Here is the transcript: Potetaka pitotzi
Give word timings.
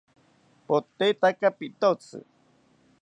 Potetaka 0.67 1.49
pitotzi 1.57 2.19